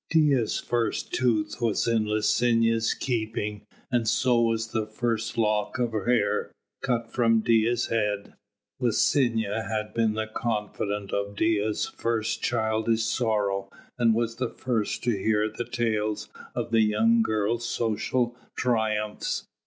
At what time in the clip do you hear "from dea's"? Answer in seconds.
7.13-7.85